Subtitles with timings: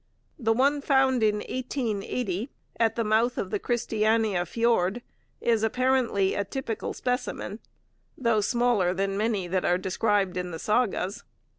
[0.39, 5.03] The one found in 1880 at the mouth of the Christiania fjord
[5.39, 7.59] is apparently a typical specimen,
[8.17, 11.23] though smaller than many that are described in the sagas.